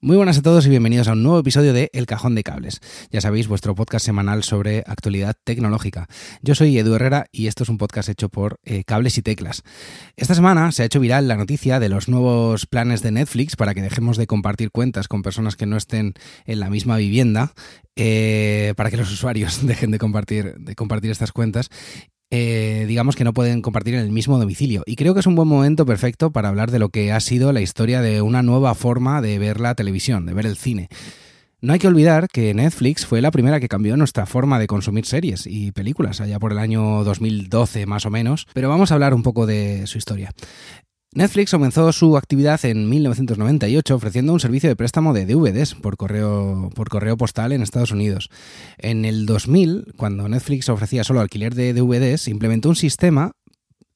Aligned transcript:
Muy 0.00 0.16
buenas 0.16 0.38
a 0.38 0.42
todos 0.42 0.64
y 0.64 0.68
bienvenidos 0.70 1.08
a 1.08 1.14
un 1.14 1.24
nuevo 1.24 1.40
episodio 1.40 1.72
de 1.72 1.90
El 1.92 2.06
Cajón 2.06 2.36
de 2.36 2.44
Cables. 2.44 2.80
Ya 3.10 3.20
sabéis, 3.20 3.48
vuestro 3.48 3.74
podcast 3.74 4.06
semanal 4.06 4.44
sobre 4.44 4.84
actualidad 4.86 5.34
tecnológica. 5.42 6.06
Yo 6.40 6.54
soy 6.54 6.78
Edu 6.78 6.94
Herrera 6.94 7.26
y 7.32 7.48
esto 7.48 7.64
es 7.64 7.68
un 7.68 7.78
podcast 7.78 8.08
hecho 8.08 8.28
por 8.28 8.60
eh, 8.62 8.84
Cables 8.84 9.18
y 9.18 9.22
Teclas. 9.22 9.64
Esta 10.14 10.36
semana 10.36 10.70
se 10.70 10.84
ha 10.84 10.86
hecho 10.86 11.00
viral 11.00 11.26
la 11.26 11.36
noticia 11.36 11.80
de 11.80 11.88
los 11.88 12.08
nuevos 12.08 12.66
planes 12.66 13.02
de 13.02 13.10
Netflix 13.10 13.56
para 13.56 13.74
que 13.74 13.82
dejemos 13.82 14.16
de 14.16 14.28
compartir 14.28 14.70
cuentas 14.70 15.08
con 15.08 15.22
personas 15.22 15.56
que 15.56 15.66
no 15.66 15.76
estén 15.76 16.14
en 16.44 16.60
la 16.60 16.70
misma 16.70 16.96
vivienda, 16.96 17.54
eh, 17.96 18.72
para 18.76 18.90
que 18.90 18.98
los 18.98 19.10
usuarios 19.12 19.66
dejen 19.66 19.90
de 19.90 19.98
compartir, 19.98 20.54
de 20.58 20.76
compartir 20.76 21.10
estas 21.10 21.32
cuentas 21.32 21.70
eh, 22.36 22.84
digamos 22.86 23.14
que 23.14 23.22
no 23.22 23.32
pueden 23.32 23.62
compartir 23.62 23.94
en 23.94 24.00
el 24.00 24.10
mismo 24.10 24.40
domicilio. 24.40 24.82
Y 24.86 24.96
creo 24.96 25.14
que 25.14 25.20
es 25.20 25.26
un 25.28 25.36
buen 25.36 25.46
momento 25.46 25.86
perfecto 25.86 26.32
para 26.32 26.48
hablar 26.48 26.72
de 26.72 26.80
lo 26.80 26.88
que 26.88 27.12
ha 27.12 27.20
sido 27.20 27.52
la 27.52 27.60
historia 27.60 28.02
de 28.02 28.22
una 28.22 28.42
nueva 28.42 28.74
forma 28.74 29.22
de 29.22 29.38
ver 29.38 29.60
la 29.60 29.76
televisión, 29.76 30.26
de 30.26 30.34
ver 30.34 30.46
el 30.46 30.56
cine. 30.56 30.88
No 31.60 31.74
hay 31.74 31.78
que 31.78 31.86
olvidar 31.86 32.26
que 32.26 32.52
Netflix 32.52 33.06
fue 33.06 33.22
la 33.22 33.30
primera 33.30 33.60
que 33.60 33.68
cambió 33.68 33.96
nuestra 33.96 34.26
forma 34.26 34.58
de 34.58 34.66
consumir 34.66 35.06
series 35.06 35.46
y 35.46 35.70
películas, 35.70 36.20
allá 36.20 36.40
por 36.40 36.50
el 36.50 36.58
año 36.58 37.04
2012 37.04 37.86
más 37.86 38.04
o 38.04 38.10
menos, 38.10 38.48
pero 38.52 38.68
vamos 38.68 38.90
a 38.90 38.94
hablar 38.94 39.14
un 39.14 39.22
poco 39.22 39.46
de 39.46 39.86
su 39.86 39.96
historia. 39.96 40.32
Netflix 41.14 41.52
comenzó 41.52 41.92
su 41.92 42.16
actividad 42.16 42.64
en 42.64 42.88
1998 42.88 43.94
ofreciendo 43.94 44.32
un 44.32 44.40
servicio 44.40 44.68
de 44.68 44.74
préstamo 44.74 45.14
de 45.14 45.26
DVDs 45.26 45.76
por 45.76 45.96
correo, 45.96 46.70
por 46.74 46.88
correo 46.88 47.16
postal 47.16 47.52
en 47.52 47.62
Estados 47.62 47.92
Unidos. 47.92 48.30
En 48.78 49.04
el 49.04 49.24
2000, 49.24 49.94
cuando 49.96 50.28
Netflix 50.28 50.68
ofrecía 50.68 51.04
solo 51.04 51.20
alquiler 51.20 51.54
de 51.54 51.72
DVDs, 51.72 52.26
implementó 52.26 52.68
un 52.68 52.74
sistema 52.74 53.36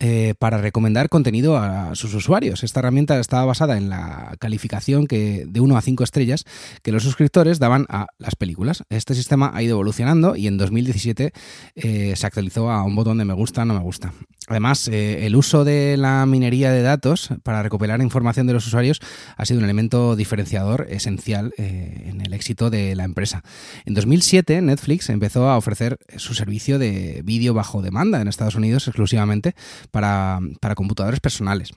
eh, 0.00 0.34
para 0.38 0.58
recomendar 0.58 1.08
contenido 1.08 1.56
a 1.56 1.96
sus 1.96 2.14
usuarios. 2.14 2.62
Esta 2.62 2.78
herramienta 2.78 3.18
estaba 3.18 3.44
basada 3.44 3.76
en 3.76 3.88
la 3.88 4.36
calificación 4.38 5.08
que, 5.08 5.44
de 5.48 5.58
1 5.58 5.77
a 5.77 5.82
5 5.82 6.05
estrellas 6.05 6.44
que 6.82 6.92
los 6.92 7.02
suscriptores 7.02 7.58
daban 7.58 7.84
a 7.88 8.06
las 8.16 8.36
películas. 8.36 8.84
Este 8.90 9.16
sistema 9.16 9.50
ha 9.52 9.60
ido 9.60 9.72
evolucionando 9.72 10.36
y 10.36 10.46
en 10.46 10.56
2017 10.56 11.32
eh, 11.74 12.12
se 12.14 12.27
actualizó 12.28 12.70
a 12.70 12.84
un 12.84 12.94
botón 12.94 13.18
de 13.18 13.24
me 13.24 13.34
gusta, 13.34 13.64
no 13.64 13.74
me 13.74 13.80
gusta. 13.80 14.12
Además, 14.46 14.86
eh, 14.86 15.27
el 15.27 15.34
uso 15.34 15.64
de 15.64 15.96
la 15.96 16.24
minería 16.27 16.70
de 16.70 16.83
datos 16.83 17.30
para 17.42 17.64
recopilar 17.64 18.00
información 18.00 18.46
de 18.46 18.52
los 18.52 18.68
usuarios 18.68 19.00
ha 19.36 19.44
sido 19.46 19.58
un 19.58 19.64
elemento 19.64 20.14
diferenciador 20.14 20.86
esencial 20.90 21.52
en 21.58 22.20
el 22.20 22.33
éxito 22.34 22.70
de 22.70 22.94
la 22.94 23.05
empresa. 23.05 23.42
En 23.84 23.94
2007, 23.94 24.62
Netflix 24.62 25.10
empezó 25.10 25.48
a 25.48 25.56
ofrecer 25.56 25.98
su 26.16 26.34
servicio 26.34 26.78
de 26.78 27.22
vídeo 27.24 27.52
bajo 27.52 27.83
demanda 27.83 28.20
en 28.20 28.28
Estados 28.28 28.55
Unidos 28.55 28.86
exclusivamente 28.86 29.55
para, 29.91 30.39
para 30.61 30.75
computadores 30.75 31.20
personales. 31.20 31.72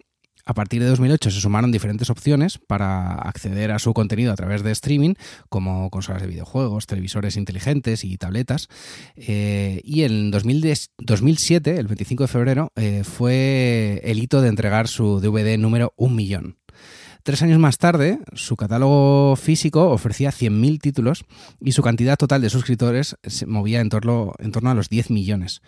A 0.46 0.54
partir 0.54 0.82
de 0.82 0.90
2008 0.90 1.32
se 1.32 1.40
sumaron 1.40 1.72
diferentes 1.72 2.10
opciones 2.10 2.58
para 2.58 3.14
acceder 3.14 3.72
a 3.72 3.80
su 3.80 3.94
contenido 3.94 4.32
a 4.32 4.36
través 4.36 4.64
de 4.64 4.72
streaming, 4.72 5.14
como 5.50 5.90
consolas 5.90 6.22
de 6.22 6.28
videojuegos, 6.28 6.88
televisores 6.88 7.38
inteligentes 7.38 8.04
y 8.04 8.18
tabletas. 8.18 8.68
Eh, 9.16 9.82
y 9.84 10.04
en 10.04 10.32
2007, 10.32 11.78
el 11.78 11.88
25 11.88 12.24
de 12.24 12.28
febrero, 12.28 12.72
eh, 12.76 13.04
fue 13.04 14.02
el 14.04 14.20
hito 14.20 14.42
de 14.42 14.50
entregar 14.50 14.88
su 14.88 15.20
DVD 15.20 15.58
número 15.58 15.94
1 15.98 16.16
millón. 16.16 16.58
Tres 17.24 17.44
años 17.44 17.60
más 17.60 17.78
tarde, 17.78 18.18
su 18.34 18.56
catálogo 18.56 19.36
físico 19.36 19.92
ofrecía 19.92 20.32
100.000 20.32 20.82
títulos 20.82 21.24
y 21.60 21.74
su 21.74 21.84
cantidad 21.84 22.18
total 22.18 22.42
de 22.42 22.50
suscriptores 22.50 23.16
se 23.24 23.46
movía 23.46 23.80
en 23.80 23.90
torno 23.90 24.34
a 24.40 24.74
los 24.74 24.90
10 24.90 25.12
millones. 25.12 25.62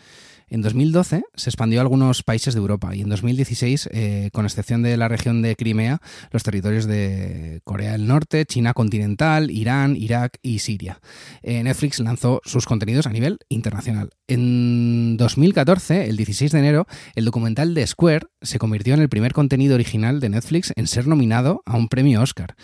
En 0.53 0.61
2012 0.61 1.23
se 1.33 1.49
expandió 1.49 1.79
a 1.79 1.81
algunos 1.81 2.21
países 2.21 2.53
de 2.53 2.59
Europa 2.59 2.95
y 2.95 3.01
en 3.01 3.09
2016, 3.09 3.89
eh, 3.91 4.29
con 4.33 4.45
excepción 4.45 4.83
de 4.83 4.97
la 4.97 5.07
región 5.07 5.41
de 5.41 5.55
Crimea, 5.55 5.99
los 6.29 6.43
territorios 6.43 6.85
de 6.85 7.61
Corea 7.63 7.93
del 7.93 8.05
Norte, 8.05 8.45
China 8.45 8.75
continental, 8.75 9.49
Irán, 9.49 9.95
Irak 9.95 10.37
y 10.43 10.59
Siria. 10.59 10.99
Eh, 11.41 11.63
Netflix 11.63 11.99
lanzó 12.01 12.39
sus 12.45 12.67
contenidos 12.67 13.07
a 13.07 13.09
nivel 13.09 13.39
internacional. 13.50 14.11
En 14.28 15.17
2014, 15.17 16.07
el 16.07 16.17
16 16.17 16.51
de 16.51 16.59
enero, 16.59 16.85
el 17.16 17.25
documental 17.25 17.73
de 17.73 17.88
Square 17.88 18.28
se 18.44 18.59
convirtió 18.59 18.94
en 18.94 19.01
el 19.01 19.09
primer 19.09 19.33
contenido 19.33 19.73
original 19.73 20.19
de 20.19 20.29
Netflix 20.29 20.72
en 20.75 20.85
ser 20.85 21.07
nominado 21.07 21.63
a 21.66 21.78
un 21.78 21.88
premio 21.88 22.22
Oscar. 22.22 22.55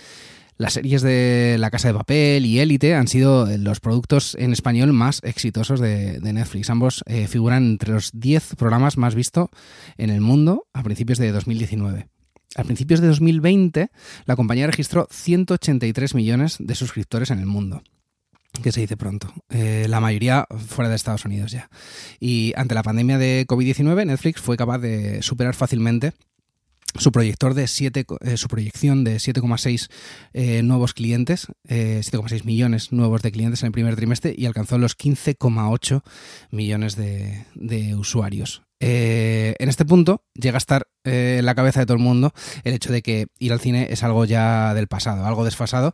Las 0.59 0.73
series 0.73 1.01
de 1.01 1.55
La 1.57 1.71
Casa 1.71 1.87
de 1.87 1.93
Papel 1.93 2.45
y 2.45 2.59
Élite 2.59 2.93
han 2.93 3.07
sido 3.07 3.47
los 3.57 3.79
productos 3.79 4.35
en 4.37 4.51
español 4.51 4.91
más 4.91 5.21
exitosos 5.23 5.79
de, 5.79 6.19
Netflix. 6.21 6.69
Ambos 6.69 7.01
eh, 7.07 7.27
figuran 7.27 7.65
entre 7.65 7.93
los 7.93 8.11
10 8.13 8.55
programas 8.57 8.97
más 8.97 9.15
vistos 9.15 9.47
en 9.97 10.09
el 10.09 10.19
mundo 10.19 10.67
a 10.73 10.83
principios 10.83 11.17
de 11.17 11.31
2019. 11.31 12.09
A 12.55 12.63
principios 12.65 12.99
de 12.99 13.07
2020, 13.07 13.89
la 14.25 14.35
compañía 14.35 14.67
registró 14.67 15.07
183 15.09 16.13
millones 16.13 16.57
de 16.59 16.75
suscriptores 16.75 17.31
en 17.31 17.39
el 17.39 17.45
mundo 17.45 17.81
que 18.61 18.73
se 18.73 18.81
dice 18.81 18.97
pronto. 18.97 19.31
Eh, 19.49 19.85
la 19.87 20.01
mayoría 20.01 20.45
fuera 20.67 20.89
de 20.89 20.95
Estados 20.97 21.23
Unidos 21.23 21.51
ya. 21.51 21.69
Y 22.19 22.51
ante 22.57 22.75
la 22.75 22.83
pandemia 22.83 23.17
de 23.17 23.45
COVID-19, 23.47 24.05
Netflix 24.05 24.41
fue 24.41 24.57
capaz 24.57 24.79
de 24.79 25.21
superar 25.21 25.55
fácilmente 25.55 26.11
su 26.97 27.11
proyector 27.11 27.53
de 27.53 27.67
7, 27.67 28.05
eh, 28.21 28.37
su 28.37 28.47
proyección 28.47 29.03
de 29.03 29.17
7,6 29.17 29.89
eh, 30.33 30.63
nuevos 30.63 30.93
clientes, 30.93 31.47
7,6 31.67 32.33
eh, 32.33 32.41
millones 32.45 32.91
nuevos 32.91 33.21
de 33.21 33.31
clientes 33.31 33.61
en 33.61 33.67
el 33.67 33.71
primer 33.71 33.95
trimestre 33.95 34.33
y 34.37 34.45
alcanzó 34.45 34.77
los 34.77 34.97
15,8 34.97 36.01
millones 36.51 36.95
de, 36.95 37.45
de 37.55 37.95
usuarios. 37.95 38.63
en 38.79 39.69
este 39.69 39.85
punto 39.85 40.23
llega 40.33 40.55
a 40.55 40.63
estar 40.63 40.87
en 41.03 41.45
la 41.45 41.55
cabeza 41.55 41.81
de 41.81 41.85
todo 41.85 41.97
el 41.97 42.03
mundo 42.03 42.33
el 42.63 42.73
hecho 42.73 42.93
de 42.93 43.01
que 43.01 43.27
ir 43.37 43.51
al 43.51 43.59
cine 43.59 43.87
es 43.91 44.03
algo 44.03 44.23
ya 44.25 44.73
del 44.73 44.87
pasado, 44.87 45.25
algo 45.25 45.43
desfasado 45.43 45.93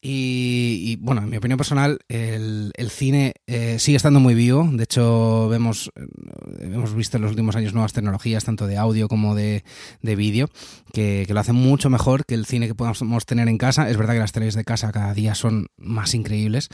y, 0.00 0.96
bueno, 1.00 1.22
en 1.22 1.30
mi 1.30 1.36
opinión 1.38 1.56
personal, 1.56 1.98
el, 2.08 2.72
cine 2.90 3.34
eh, 3.48 3.78
sigue 3.80 3.96
estando 3.96 4.20
muy 4.20 4.34
vivo. 4.34 4.68
De 4.70 4.84
hecho, 4.84 5.48
vemos, 5.48 5.90
eh, 5.96 6.06
hemos 6.60 6.94
visto 6.94 7.16
en 7.16 7.24
los 7.24 7.30
últimos 7.30 7.56
años 7.56 7.72
nuevas 7.72 7.92
tecnologías, 7.92 8.44
tanto 8.44 8.68
de 8.68 8.76
audio 8.76 9.08
como 9.08 9.34
de, 9.34 9.64
vídeo, 10.02 10.48
que, 10.92 11.26
lo 11.28 11.40
hacen 11.40 11.56
mucho 11.56 11.90
mejor 11.90 12.24
que 12.26 12.34
el 12.34 12.46
cine 12.46 12.68
que 12.68 12.76
podamos 12.76 13.26
tener 13.26 13.48
en 13.48 13.58
casa. 13.58 13.90
Es 13.90 13.96
verdad 13.96 14.14
que 14.14 14.20
las 14.20 14.30
teles 14.30 14.54
de 14.54 14.64
casa 14.64 14.92
cada 14.92 15.12
día 15.14 15.34
son 15.34 15.66
más 15.76 16.14
increíbles 16.14 16.68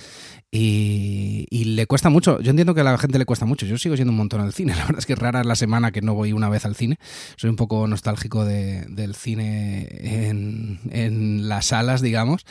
y, 0.51 1.47
le 1.51 1.87
cuesta 1.87 2.11
mucho. 2.11 2.41
Yo 2.41 2.51
entiendo 2.51 2.75
que 2.75 2.83
a 2.83 2.85
la 2.85 2.99
gente 2.99 3.19
le 3.19 3.25
cuesta 3.25 3.47
mucho. 3.47 3.65
Yo 3.65 3.79
sigo 3.79 3.97
siendo 3.97 4.13
un 4.13 4.19
montón 4.19 4.43
al 4.43 4.53
cine. 4.53 4.75
La 4.77 4.85
verdad 4.85 4.99
es 4.99 5.07
que 5.07 5.17
rara 5.17 5.41
es 5.41 5.47
la 5.47 5.57
semana 5.57 5.93
que 5.93 6.03
no 6.03 6.15
voy 6.15 6.33
una 6.33 6.51
vez 6.51 6.67
al 6.67 6.77
cine. 6.77 6.99
Soy 7.37 7.49
un 7.49 7.57
poco 7.57 7.87
nostálgico 7.87 8.45
del 8.45 9.15
cine 9.15 9.89
en, 10.03 10.81
en 10.91 11.49
las 11.49 11.67
salas, 11.67 12.03
digamos. 12.03 12.45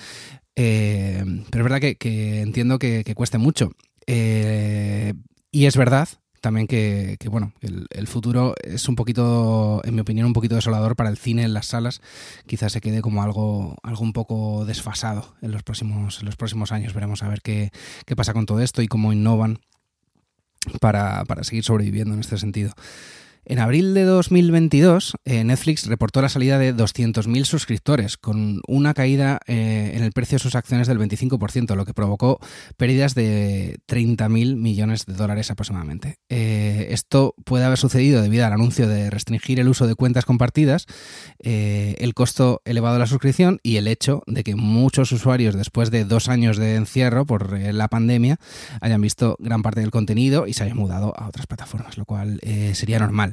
Eh, 0.55 1.23
pero 1.49 1.63
es 1.63 1.71
verdad 1.71 1.95
que, 1.97 2.41
entiendo 2.41 2.79
que, 2.79 3.03
cueste 3.15 3.37
mucho. 3.37 3.71
Eh, 4.07 5.13
y 5.51 5.65
es 5.65 5.77
verdad 5.77 6.09
también 6.41 6.67
que, 6.67 7.17
bueno, 7.31 7.53
el, 7.61 8.07
futuro 8.07 8.53
es 8.61 8.89
un 8.89 8.97
poquito, 8.97 9.81
en 9.85 9.95
mi 9.95 10.01
opinión, 10.01 10.27
un 10.27 10.33
poquito 10.33 10.55
desolador 10.55 10.97
para 10.97 11.09
el 11.09 11.17
cine 11.17 11.43
en 11.43 11.53
las 11.53 11.67
salas. 11.67 12.01
Quizás 12.45 12.73
se 12.73 12.81
quede 12.81 13.01
como 13.01 13.23
algo, 13.23 13.77
algo 13.81 14.03
un 14.03 14.11
poco 14.11 14.65
desfasado 14.65 15.35
en 15.41 15.51
los 15.53 15.63
próximos, 15.63 16.19
en 16.19 16.25
los 16.25 16.35
próximos 16.35 16.73
años. 16.73 16.93
Veremos 16.93 17.23
a 17.23 17.29
ver 17.29 17.41
qué, 17.41 17.71
qué 18.05 18.17
pasa 18.17 18.33
con 18.33 18.45
todo 18.45 18.59
esto 18.59 18.81
y 18.81 18.89
cómo 18.89 19.13
innovan 19.13 19.59
para, 20.81 21.23
para 21.23 21.45
seguir 21.45 21.63
sobreviviendo 21.63 22.13
en 22.13 22.19
este 22.19 22.37
sentido. 22.37 22.73
En 23.45 23.59
abril 23.59 23.93
de 23.93 24.03
2022, 24.03 25.15
eh, 25.25 25.43
Netflix 25.43 25.85
reportó 25.87 26.21
la 26.21 26.29
salida 26.29 26.57
de 26.57 26.73
200.000 26.73 27.43
suscriptores, 27.43 28.15
con 28.15 28.61
una 28.69 28.93
caída 28.93 29.39
eh, 29.47 29.91
en 29.95 30.03
el 30.03 30.13
precio 30.13 30.37
de 30.37 30.39
sus 30.39 30.55
acciones 30.55 30.87
del 30.87 30.97
25%, 30.97 31.75
lo 31.75 31.83
que 31.83 31.93
provocó 31.93 32.39
pérdidas 32.77 33.15
de 33.15 33.79
30.000 33.89 34.55
millones 34.55 35.05
de 35.05 35.15
dólares 35.15 35.51
aproximadamente. 35.51 36.19
Eh, 36.29 36.87
esto 36.91 37.35
puede 37.43 37.65
haber 37.65 37.77
sucedido 37.77 38.21
debido 38.21 38.45
al 38.45 38.53
anuncio 38.53 38.87
de 38.87 39.09
restringir 39.09 39.59
el 39.59 39.67
uso 39.67 39.87
de 39.87 39.95
cuentas 39.95 40.23
compartidas, 40.23 40.85
el 41.39 42.13
costo 42.13 42.61
elevado 42.63 42.95
de 42.95 42.99
la 42.99 43.07
suscripción 43.07 43.59
y 43.61 43.75
el 43.75 43.87
hecho 43.87 44.23
de 44.25 44.43
que 44.43 44.55
muchos 44.55 45.11
usuarios, 45.11 45.55
después 45.55 45.91
de 45.91 46.05
dos 46.05 46.29
años 46.29 46.57
de 46.57 46.75
encierro 46.75 47.25
por 47.25 47.59
la 47.59 47.89
pandemia, 47.89 48.37
hayan 48.79 49.01
visto 49.01 49.35
gran 49.39 49.61
parte 49.61 49.81
del 49.81 49.91
contenido 49.91 50.47
y 50.47 50.53
se 50.53 50.63
hayan 50.63 50.77
mudado 50.77 51.13
a 51.17 51.27
otras 51.27 51.47
plataformas, 51.47 51.97
lo 51.97 52.05
cual 52.05 52.39
sería 52.73 52.99
normal. 52.99 53.32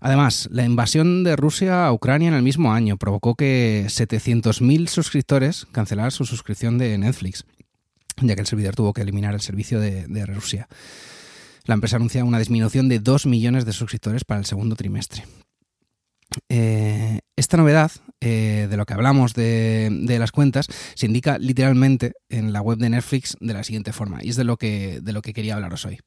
Además, 0.00 0.48
la 0.52 0.64
invasión 0.64 1.24
de 1.24 1.36
Rusia 1.36 1.86
a 1.86 1.92
Ucrania 1.92 2.28
en 2.28 2.34
el 2.34 2.42
mismo 2.42 2.72
año 2.72 2.96
provocó 2.96 3.34
que 3.34 3.86
700.000 3.88 4.88
suscriptores 4.88 5.66
cancelaran 5.72 6.10
su 6.10 6.26
suscripción 6.26 6.78
de 6.78 6.96
Netflix, 6.98 7.44
ya 8.20 8.34
que 8.34 8.40
el 8.40 8.46
servidor 8.46 8.74
tuvo 8.74 8.92
que 8.92 9.02
eliminar 9.02 9.34
el 9.34 9.40
servicio 9.40 9.80
de, 9.80 10.26
Rusia. 10.26 10.68
La 11.64 11.74
empresa 11.74 11.96
anuncia 11.96 12.24
una 12.24 12.38
disminución 12.38 12.88
de 12.88 13.00
2 13.00 13.26
millones 13.26 13.64
de 13.64 13.72
suscriptores 13.72 14.24
para 14.24 14.38
el 14.38 14.46
segundo 14.46 14.76
trimestre. 14.76 15.24
Eh, 16.48 17.20
esta 17.34 17.56
novedad, 17.56 17.90
eh, 18.20 18.66
de 18.68 18.76
lo 18.76 18.84
que 18.84 18.94
hablamos 18.94 19.34
de, 19.34 19.88
de, 19.90 20.18
las 20.18 20.30
cuentas, 20.30 20.66
se 20.94 21.06
indica 21.06 21.38
literalmente 21.38 22.12
en 22.28 22.52
la 22.52 22.60
web 22.60 22.78
de 22.78 22.90
Netflix 22.90 23.36
de 23.40 23.54
la 23.54 23.64
siguiente 23.64 23.92
forma, 23.92 24.22
y 24.22 24.28
es 24.28 24.36
de 24.36 24.44
lo 24.44 24.56
que, 24.56 25.00
de 25.00 25.12
lo 25.12 25.22
que 25.22 25.32
quería 25.32 25.54
hablaros 25.54 25.84
hoy. 25.84 25.98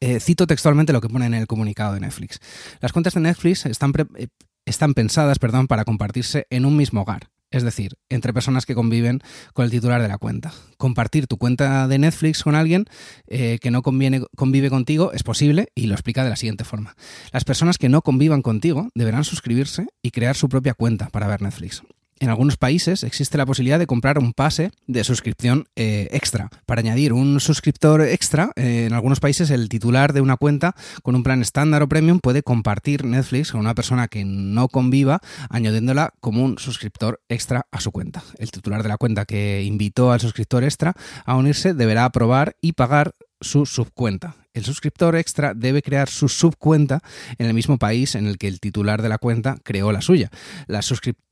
Eh, 0.00 0.20
cito 0.20 0.46
textualmente 0.46 0.92
lo 0.92 1.00
que 1.00 1.08
pone 1.08 1.26
en 1.26 1.34
el 1.34 1.46
comunicado 1.46 1.94
de 1.94 2.00
Netflix. 2.00 2.40
Las 2.80 2.92
cuentas 2.92 3.14
de 3.14 3.20
Netflix 3.20 3.66
están, 3.66 3.92
eh, 4.16 4.28
están 4.66 4.94
pensadas 4.94 5.38
perdón, 5.38 5.66
para 5.66 5.84
compartirse 5.84 6.46
en 6.50 6.64
un 6.64 6.76
mismo 6.76 7.02
hogar, 7.02 7.30
es 7.50 7.62
decir, 7.62 7.96
entre 8.08 8.32
personas 8.32 8.66
que 8.66 8.74
conviven 8.74 9.20
con 9.52 9.64
el 9.64 9.70
titular 9.70 10.00
de 10.00 10.08
la 10.08 10.18
cuenta. 10.18 10.52
Compartir 10.76 11.26
tu 11.26 11.36
cuenta 11.36 11.88
de 11.88 11.98
Netflix 11.98 12.42
con 12.42 12.54
alguien 12.54 12.86
eh, 13.26 13.58
que 13.60 13.70
no 13.70 13.82
conviene, 13.82 14.22
convive 14.36 14.70
contigo 14.70 15.12
es 15.12 15.22
posible 15.22 15.68
y 15.74 15.86
lo 15.86 15.94
explica 15.94 16.24
de 16.24 16.30
la 16.30 16.36
siguiente 16.36 16.64
forma. 16.64 16.94
Las 17.32 17.44
personas 17.44 17.78
que 17.78 17.88
no 17.88 18.02
convivan 18.02 18.42
contigo 18.42 18.88
deberán 18.94 19.24
suscribirse 19.24 19.86
y 20.02 20.10
crear 20.10 20.36
su 20.36 20.48
propia 20.48 20.74
cuenta 20.74 21.08
para 21.08 21.26
ver 21.26 21.42
Netflix 21.42 21.82
en 22.20 22.28
algunos 22.28 22.56
países 22.56 23.02
existe 23.02 23.38
la 23.38 23.46
posibilidad 23.46 23.78
de 23.78 23.86
comprar 23.86 24.18
un 24.18 24.32
pase 24.32 24.70
de 24.86 25.02
suscripción 25.04 25.66
eh, 25.74 26.08
extra. 26.12 26.50
Para 26.66 26.80
añadir 26.80 27.12
un 27.12 27.40
suscriptor 27.40 28.02
extra, 28.02 28.52
eh, 28.56 28.84
en 28.86 28.92
algunos 28.92 29.20
países 29.20 29.50
el 29.50 29.68
titular 29.68 30.12
de 30.12 30.20
una 30.20 30.36
cuenta 30.36 30.74
con 31.02 31.16
un 31.16 31.22
plan 31.22 31.40
estándar 31.40 31.82
o 31.82 31.88
premium 31.88 32.20
puede 32.20 32.42
compartir 32.42 33.04
Netflix 33.04 33.52
con 33.52 33.60
una 33.60 33.74
persona 33.74 34.06
que 34.08 34.24
no 34.24 34.68
conviva, 34.68 35.20
añadiéndola 35.48 36.12
como 36.20 36.44
un 36.44 36.58
suscriptor 36.58 37.20
extra 37.28 37.66
a 37.70 37.80
su 37.80 37.90
cuenta. 37.90 38.22
El 38.38 38.50
titular 38.50 38.82
de 38.82 38.90
la 38.90 38.98
cuenta 38.98 39.24
que 39.24 39.62
invitó 39.64 40.12
al 40.12 40.20
suscriptor 40.20 40.62
extra 40.62 40.92
a 41.24 41.36
unirse 41.36 41.72
deberá 41.72 42.04
aprobar 42.04 42.54
y 42.60 42.72
pagar 42.72 43.14
su 43.40 43.64
subcuenta 43.64 44.36
el 44.54 44.64
suscriptor 44.64 45.16
extra 45.16 45.54
debe 45.54 45.82
crear 45.82 46.08
su 46.08 46.28
subcuenta 46.28 47.02
en 47.38 47.46
el 47.46 47.54
mismo 47.54 47.78
país 47.78 48.14
en 48.14 48.26
el 48.26 48.38
que 48.38 48.48
el 48.48 48.60
titular 48.60 49.02
de 49.02 49.08
la 49.08 49.18
cuenta 49.18 49.58
creó 49.62 49.92
la 49.92 50.00
suya. 50.00 50.30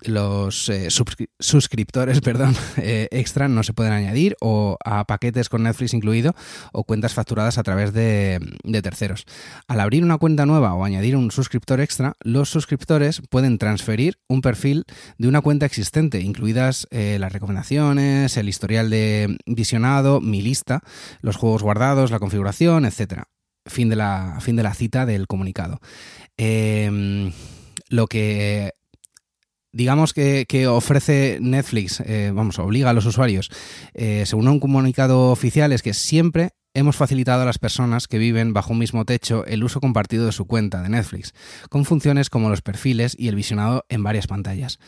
los 0.02 0.68
eh, 0.68 0.88
suscriptores 1.38 2.20
perdón, 2.28 2.56
eh, 2.76 3.08
extra 3.10 3.48
no 3.48 3.62
se 3.62 3.72
pueden 3.72 3.92
añadir 3.92 4.36
o 4.40 4.76
a 4.84 5.04
paquetes 5.04 5.48
con 5.48 5.64
Netflix 5.64 5.94
incluido 5.94 6.34
o 6.72 6.84
cuentas 6.84 7.14
facturadas 7.14 7.58
a 7.58 7.62
través 7.62 7.92
de, 7.92 8.40
terceros. 8.82 9.24
Al 9.66 9.80
abrir 9.80 10.04
una 10.04 10.18
cuenta 10.18 10.46
nueva 10.46 10.74
o 10.74 10.84
añadir 10.84 11.16
un 11.16 11.30
suscriptor 11.30 11.80
extra, 11.80 12.14
los 12.20 12.48
suscriptores 12.48 13.22
pueden 13.28 13.58
transferir 13.58 14.18
un 14.28 14.40
perfil 14.40 14.84
de 15.18 15.28
una 15.28 15.40
cuenta 15.40 15.66
existente, 15.66 16.20
incluidas 16.20 16.86
eh, 16.90 17.16
las 17.18 17.32
recomendaciones, 17.32 18.36
el 18.36 18.48
historial 18.48 18.90
de 18.90 19.36
visionado, 19.46 20.20
mi 20.20 20.42
lista, 20.42 20.82
los 21.20 21.36
juegos 21.36 21.62
guardados, 21.62 22.10
la 22.10 22.18
configuración, 22.18 22.84
etc. 22.84 23.17
Fin 23.68 23.88
de 23.88 23.96
la, 23.96 24.38
fin 24.40 24.56
de 24.56 24.62
la 24.62 24.74
cita 24.74 25.06
del 25.06 25.26
comunicado. 25.26 25.80
Em, 26.36 27.32
lo 27.88 28.06
que 28.06 28.72
digamos 29.72 30.12
que, 30.12 30.66
ofrece 30.66 31.38
Netflix, 31.40 32.00
eh, 32.00 32.32
vamos, 32.34 32.58
obliga 32.58 32.90
a 32.90 32.92
los 32.92 33.06
usuarios, 33.06 33.50
eh, 33.94 34.24
según 34.26 34.48
un 34.48 34.60
comunicado 34.60 35.30
oficial, 35.30 35.72
es 35.72 35.82
que 35.82 35.94
siempre 35.94 36.50
hemos 36.74 36.96
facilitado 36.96 37.42
a 37.42 37.46
las 37.46 37.58
personas 37.58 38.06
que 38.06 38.18
viven 38.18 38.52
bajo 38.52 38.72
un 38.72 38.78
mismo 38.78 39.04
techo 39.04 39.44
el 39.46 39.64
uso 39.64 39.80
compartido 39.80 40.26
de 40.26 40.32
su 40.32 40.46
cuenta 40.46 40.82
de 40.82 40.88
Netflix, 40.88 41.34
con 41.70 41.84
funciones 41.84 42.30
como 42.30 42.50
los 42.50 42.62
perfiles 42.62 43.16
y 43.18 43.28
el 43.28 43.34
visionado 43.34 43.84
en 43.88 44.02
varias 44.02 44.26
pantallas. 44.26 44.78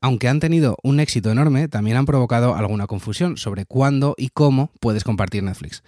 Aunque 0.00 0.28
han 0.28 0.40
tenido 0.40 0.76
un 0.82 1.00
éxito 1.00 1.30
enorme, 1.30 1.68
también 1.68 1.96
han 1.96 2.06
provocado 2.06 2.54
alguna 2.54 2.86
confusión 2.86 3.36
sobre 3.36 3.64
cuándo 3.64 4.14
y 4.16 4.30
cómo 4.30 4.72
puedes 4.80 5.04
compartir 5.04 5.42
Netflix. 5.42 5.82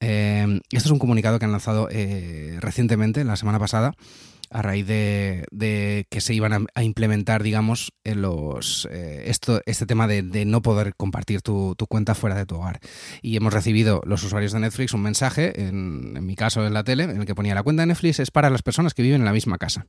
Eh, 0.00 0.60
esto 0.70 0.88
es 0.88 0.90
un 0.92 0.98
comunicado 0.98 1.38
que 1.38 1.44
han 1.44 1.52
lanzado 1.52 1.88
eh, 1.90 2.58
recientemente, 2.60 3.24
la 3.24 3.36
semana 3.36 3.58
pasada, 3.58 3.94
a 4.50 4.62
raíz 4.62 4.86
de, 4.86 6.06
que 6.10 6.20
se 6.20 6.34
iban 6.34 6.66
a, 6.74 6.82
implementar, 6.82 7.42
digamos, 7.42 7.92
en 8.04 8.22
los, 8.22 8.88
eh, 8.90 9.24
este 9.26 9.86
tema 9.86 10.06
de, 10.06 10.22
no 10.46 10.62
poder 10.62 10.94
compartir 10.96 11.42
tu, 11.42 11.76
cuenta 11.88 12.14
fuera 12.14 12.36
de 12.36 12.46
tu 12.46 12.56
hogar. 12.56 12.80
Y 13.22 13.36
hemos 13.36 13.52
recibido 13.52 14.00
los 14.06 14.22
usuarios 14.22 14.52
de 14.52 14.60
Netflix 14.60 14.94
un 14.94 15.02
mensaje, 15.02 15.60
en, 15.60 16.16
en 16.16 16.26
mi 16.26 16.36
caso 16.36 16.66
en 16.66 16.74
la 16.74 16.84
tele, 16.84 17.04
en 17.04 17.20
el 17.20 17.26
que 17.26 17.34
ponía 17.34 17.54
la 17.54 17.62
cuenta 17.62 17.82
de 17.82 17.86
Netflix 17.86 18.20
es 18.20 18.30
para 18.30 18.50
las 18.50 18.62
personas 18.62 18.94
que 18.94 19.02
viven 19.02 19.20
en 19.20 19.26
la 19.26 19.32
misma 19.32 19.58
casa. 19.58 19.86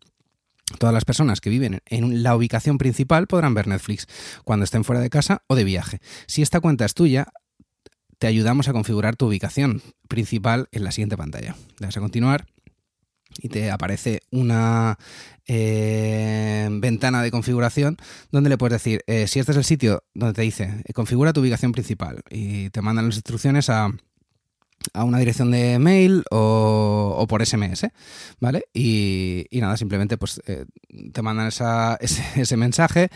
Todas 0.77 0.93
las 0.93 1.05
personas 1.05 1.41
que 1.41 1.49
viven 1.49 1.79
en 1.87 2.21
la 2.21 2.35
ubicación 2.35 2.77
principal 2.77 3.25
podrán 3.25 3.55
ver 3.55 3.67
Netflix 3.67 4.05
cuando 4.43 4.65
estén 4.65 4.83
fuera 4.83 5.01
de 5.01 5.09
casa 5.09 5.41
o 5.47 5.55
de 5.55 5.63
viaje. 5.63 5.99
Si 6.27 6.43
esta 6.43 6.59
cuenta 6.59 6.85
es 6.85 6.93
tuya, 6.93 7.27
te 8.19 8.27
ayudamos 8.27 8.67
a 8.67 8.73
configurar 8.73 9.15
tu 9.15 9.27
ubicación 9.27 9.81
principal 10.07 10.67
en 10.71 10.83
la 10.83 10.91
siguiente 10.91 11.17
pantalla. 11.17 11.55
Le 11.79 11.87
das 11.87 11.97
a 11.97 12.01
continuar 12.01 12.45
y 13.37 13.49
te 13.49 13.71
aparece 13.71 14.21
una 14.31 14.97
eh, 15.47 16.67
ventana 16.71 17.23
de 17.23 17.31
configuración 17.31 17.97
donde 18.31 18.49
le 18.49 18.57
puedes 18.57 18.73
decir, 18.73 19.03
eh, 19.07 19.27
si 19.27 19.39
este 19.39 19.53
es 19.53 19.57
el 19.57 19.63
sitio 19.63 20.03
donde 20.13 20.33
te 20.33 20.41
dice, 20.41 20.83
eh, 20.83 20.93
configura 20.93 21.33
tu 21.33 21.41
ubicación 21.41 21.71
principal 21.71 22.21
y 22.29 22.69
te 22.69 22.81
mandan 22.81 23.05
las 23.05 23.15
instrucciones 23.15 23.69
a 23.69 23.91
a 24.93 25.03
una 25.03 25.19
dirección 25.19 25.51
de 25.51 25.79
mail 25.79 26.23
o, 26.31 27.25
por 27.27 27.45
SMS, 27.45 27.87
¿vale? 28.39 28.65
Y, 28.73 29.47
nada, 29.53 29.77
simplemente 29.77 30.17
pues 30.17 30.41
eh, 30.47 30.65
te 31.11 31.21
mandan 31.21 31.47
ese, 31.99 32.57
mensaje 32.57 33.09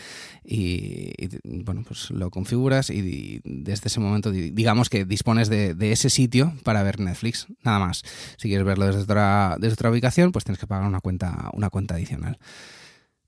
y, 0.44 1.14
bueno, 1.44 1.84
pues 1.88 2.12
lo 2.12 2.30
configuras 2.30 2.90
y, 2.90 3.42
desde 3.44 3.88
ese 3.88 4.00
momento 4.00 4.32
digamos 4.32 4.90
que 4.90 5.06
dispones 5.06 5.50
de, 5.50 5.92
ese 5.94 6.10
sitio 6.10 6.54
para 6.64 6.84
ver 6.84 7.00
Netflix, 7.00 7.48
nada 7.64 7.80
más. 7.80 8.04
Si 8.38 8.48
quieres 8.48 8.66
verlo 8.66 8.88
desde 8.88 9.02
otra, 9.02 9.58
desde 9.60 9.74
otra 9.74 9.92
ubicación, 9.92 10.32
pues 10.32 10.46
tienes 10.46 10.60
que 10.60 10.68
pagar 10.68 10.88
una 10.88 11.02
cuenta, 11.02 11.50
una 11.54 11.70
cuenta 11.70 11.96
adicional. 11.96 12.40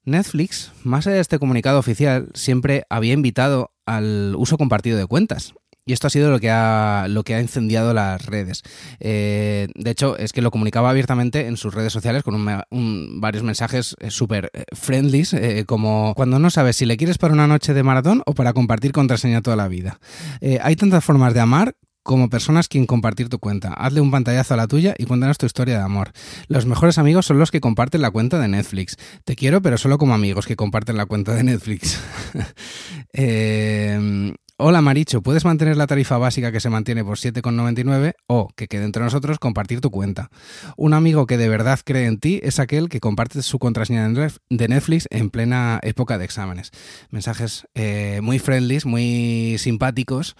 Netflix, 0.05 0.71
más 0.83 1.07
allá 1.07 1.15
de 1.15 1.21
este 1.21 1.39
comunicado 1.39 1.79
oficial, 1.79 2.29
siempre 2.35 2.85
había 2.89 3.13
invitado 3.13 3.71
al 3.85 4.35
uso 4.37 4.57
compartido 4.57 4.97
de 4.97 5.07
cuentas. 5.07 5.53
Y 5.87 5.93
esto 5.93 6.07
ha 6.07 6.09
sido 6.09 6.31
lo 6.31 6.39
que 6.39 6.49
ha, 6.49 7.05
lo 7.07 7.23
que 7.23 7.35
ha 7.35 7.41
incendiado 7.41 7.93
las 7.93 8.25
redes. 8.25 8.63
Eh, 8.99 9.67
de 9.75 9.91
hecho, 9.91 10.17
es 10.17 10.33
que 10.33 10.41
lo 10.41 10.49
comunicaba 10.49 10.89
abiertamente 10.89 11.45
en 11.45 11.57
sus 11.57 11.75
redes 11.75 11.93
sociales 11.93 12.23
con 12.23 13.21
varios 13.21 13.43
mensajes 13.43 13.95
eh, 13.99 14.09
súper 14.09 14.49
eh, 14.53 14.63
friendly, 14.73 15.23
como 15.67 16.13
cuando 16.15 16.39
no 16.39 16.49
sabes 16.49 16.77
si 16.77 16.87
le 16.87 16.97
quieres 16.97 17.19
para 17.19 17.35
una 17.35 17.45
noche 17.45 17.75
de 17.75 17.83
maratón 17.83 18.23
o 18.25 18.33
para 18.33 18.53
compartir 18.53 18.93
contraseña 18.93 19.43
toda 19.43 19.55
la 19.55 19.67
vida. 19.67 19.99
hay 20.41 20.75
tantas 20.75 21.03
formas 21.03 21.35
de 21.35 21.41
amar 21.41 21.75
como 22.01 22.29
personas 22.29 22.67
quien 22.67 22.87
compartir 22.87 23.29
tu 23.29 23.39
cuenta. 23.39 23.73
Hazle 23.73 24.01
un 24.01 24.11
pantallazo 24.11 24.55
a 24.55 24.57
la 24.57 24.67
tuya 24.67 24.95
y 24.97 25.05
cuéntanos 25.05 25.37
tu 25.37 25.45
historia 25.45 25.77
de 25.77 25.83
amor. 25.83 26.11
Los 26.47 26.65
mejores 26.65 26.97
amigos 26.97 27.27
son 27.27 27.37
los 27.39 27.51
que 27.51 27.61
comparten 27.61 28.01
la 28.01 28.11
cuenta 28.11 28.39
de 28.39 28.47
Netflix. 28.47 28.97
Te 29.23 29.35
quiero, 29.35 29.61
pero 29.61 29.77
solo 29.77 29.97
como 29.97 30.13
amigos 30.13 30.47
que 30.47 30.55
comparten 30.55 30.97
la 30.97 31.05
cuenta 31.05 31.33
de 31.33 31.43
Netflix. 31.43 31.99
eh, 33.13 34.33
Hola 34.57 34.81
Maricho, 34.81 35.21
¿puedes 35.21 35.43
mantener 35.43 35.75
la 35.75 35.85
tarifa 35.85 36.17
básica 36.17 36.49
que 36.49 36.61
se 36.61 36.69
mantiene 36.69 37.03
por 37.03 37.17
7,99 37.17 38.13
o, 38.25 38.47
que 38.55 38.69
quede 38.69 38.85
entre 38.85 39.03
nosotros, 39.03 39.37
compartir 39.37 39.81
tu 39.81 39.91
cuenta? 39.91 40.31
Un 40.77 40.93
amigo 40.93 41.27
que 41.27 41.37
de 41.37 41.49
verdad 41.49 41.81
cree 41.83 42.05
en 42.05 42.19
ti 42.21 42.39
es 42.41 42.59
aquel 42.59 42.87
que 42.87 43.01
comparte 43.01 43.41
su 43.41 43.59
contraseña 43.59 44.07
de 44.07 44.67
Netflix 44.69 45.07
en 45.09 45.29
plena 45.29 45.81
época 45.83 46.17
de 46.17 46.23
exámenes. 46.23 46.71
Mensajes 47.09 47.67
eh, 47.75 48.21
muy 48.23 48.39
friendly, 48.39 48.79
muy 48.85 49.57
simpáticos. 49.59 50.37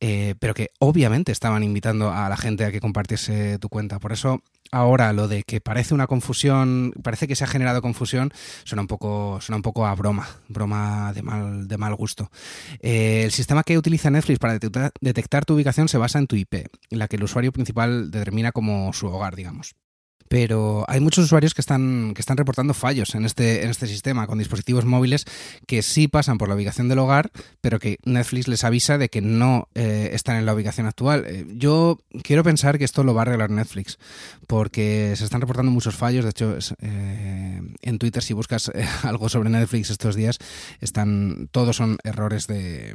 Eh, 0.00 0.34
pero 0.38 0.54
que 0.54 0.70
obviamente 0.78 1.30
estaban 1.30 1.62
invitando 1.62 2.10
a 2.10 2.28
la 2.28 2.36
gente 2.36 2.64
a 2.64 2.72
que 2.72 2.80
compartiese 2.80 3.58
tu 3.58 3.68
cuenta. 3.68 3.98
Por 3.98 4.12
eso 4.12 4.42
ahora 4.72 5.12
lo 5.12 5.28
de 5.28 5.42
que 5.42 5.60
parece 5.60 5.94
una 5.94 6.06
confusión, 6.06 6.92
parece 7.02 7.28
que 7.28 7.36
se 7.36 7.44
ha 7.44 7.46
generado 7.46 7.82
confusión, 7.82 8.32
suena 8.64 8.82
un 8.82 8.88
poco, 8.88 9.40
suena 9.40 9.56
un 9.56 9.62
poco 9.62 9.86
a 9.86 9.94
broma, 9.94 10.26
broma 10.48 11.12
de 11.12 11.22
mal, 11.22 11.68
de 11.68 11.76
mal 11.76 11.94
gusto. 11.94 12.30
Eh, 12.80 13.22
el 13.24 13.32
sistema 13.32 13.62
que 13.62 13.76
utiliza 13.76 14.10
Netflix 14.10 14.38
para 14.38 14.54
detectar, 14.54 14.92
detectar 15.00 15.44
tu 15.44 15.54
ubicación 15.54 15.88
se 15.88 15.98
basa 15.98 16.18
en 16.18 16.26
tu 16.26 16.36
IP, 16.36 16.68
la 16.90 17.08
que 17.08 17.16
el 17.16 17.24
usuario 17.24 17.52
principal 17.52 18.10
determina 18.10 18.52
como 18.52 18.92
su 18.92 19.06
hogar, 19.06 19.36
digamos 19.36 19.74
pero 20.30 20.84
hay 20.86 21.00
muchos 21.00 21.24
usuarios 21.24 21.54
que 21.54 21.60
están, 21.60 22.14
que 22.14 22.20
están 22.20 22.36
reportando 22.36 22.72
fallos 22.72 23.16
en 23.16 23.24
este, 23.24 23.64
en 23.64 23.70
este 23.70 23.88
sistema 23.88 24.28
con 24.28 24.38
dispositivos 24.38 24.84
móviles 24.84 25.24
que 25.66 25.82
sí 25.82 26.06
pasan 26.06 26.38
por 26.38 26.48
la 26.48 26.54
ubicación 26.54 26.88
del 26.88 27.00
hogar, 27.00 27.32
pero 27.60 27.80
que 27.80 27.98
Netflix 28.04 28.46
les 28.46 28.62
avisa 28.62 28.96
de 28.96 29.08
que 29.08 29.22
no 29.22 29.66
eh, 29.74 30.10
están 30.12 30.36
en 30.36 30.46
la 30.46 30.54
ubicación 30.54 30.86
actual. 30.86 31.24
Eh, 31.26 31.46
yo 31.56 31.98
quiero 32.22 32.44
pensar 32.44 32.78
que 32.78 32.84
esto 32.84 33.02
lo 33.02 33.12
va 33.12 33.22
a 33.22 33.24
arreglar 33.24 33.50
Netflix, 33.50 33.98
porque 34.46 35.14
se 35.16 35.24
están 35.24 35.40
reportando 35.40 35.72
muchos 35.72 35.96
fallos. 35.96 36.22
De 36.24 36.30
hecho, 36.30 36.56
eh, 36.80 37.60
en 37.82 37.98
Twitter, 37.98 38.22
si 38.22 38.32
buscas 38.32 38.70
algo 39.02 39.28
sobre 39.28 39.50
Netflix 39.50 39.90
estos 39.90 40.14
días, 40.14 40.38
están 40.80 41.48
todos 41.50 41.74
son 41.74 41.98
errores 42.04 42.46
de, 42.46 42.94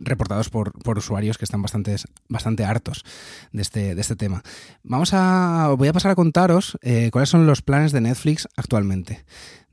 reportados 0.00 0.50
por, 0.50 0.72
por, 0.72 0.98
usuarios 0.98 1.38
que 1.38 1.44
están 1.44 1.62
bastante, 1.62 1.94
bastante 2.28 2.64
hartos 2.64 3.04
de 3.52 3.62
este, 3.62 3.94
de 3.94 4.00
este 4.00 4.16
tema. 4.16 4.42
Vamos 4.82 5.12
voy 5.12 5.88
a 5.88 5.91
pasar 5.92 6.12
a 6.12 6.14
contaros 6.14 6.78
eh, 6.82 7.10
cuáles 7.12 7.28
son 7.28 7.46
los 7.46 7.62
planes 7.62 7.92
de 7.92 8.00
Netflix 8.00 8.48
actualmente. 8.56 9.24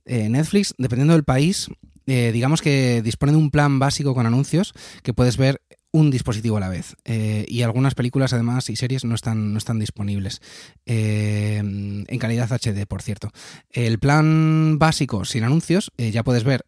Eh, 0.06 0.30
Netflix, 0.30 0.74
dependiendo 0.78 1.14
del 1.14 1.24
país, 1.24 1.70
eh, 2.08 2.32
digamos 2.32 2.62
que 2.62 3.02
dispone 3.02 3.32
de 3.32 3.38
un 3.38 3.52
plan 3.52 3.80
básico 3.80 4.16
con 4.16 4.26
anuncios 4.26 4.74
que 5.04 5.14
puedes 5.14 5.38
ver 5.38 5.62
un 5.92 6.12
dispositivo 6.12 6.58
a 6.58 6.60
la 6.60 6.70
vez. 6.70 6.96
y 7.04 7.64
algunas 7.64 7.96
películas, 7.96 8.32
además, 8.32 8.70
y 8.70 8.76
series 8.76 9.06
no 9.06 9.16
están, 9.16 9.54
no 9.54 9.58
están 9.58 9.80
disponibles. 9.80 10.40
en 10.86 12.06
calidad 12.20 12.52
HD, 12.52 12.86
por 12.86 13.02
cierto. 13.02 13.32
El 13.72 13.98
plan 13.98 14.78
básico 14.78 15.26
sin 15.26 15.46
anuncios 15.46 15.92
ya 15.98 16.24
puedes 16.24 16.44
ver, 16.44 16.64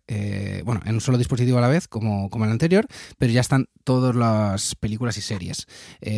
bueno, 0.66 0.82
en 0.86 0.96
un 0.96 1.02
solo 1.02 1.20
dispositivo 1.20 1.60
a 1.60 1.62
la 1.62 1.68
vez, 1.68 1.88
como, 1.88 2.32
como 2.32 2.46
el 2.46 2.52
anterior, 2.52 2.88
pero 3.20 3.32
ya 3.32 3.42
están 3.42 3.68
todas 3.84 4.16
las 4.16 4.74
películas 4.74 5.16
y 5.18 5.22
series. 5.22 5.68